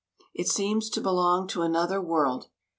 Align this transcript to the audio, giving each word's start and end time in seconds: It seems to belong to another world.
It 0.33 0.47
seems 0.47 0.89
to 0.89 0.99
belong 0.99 1.45
to 1.49 1.61
another 1.61 2.01
world. 2.01 2.47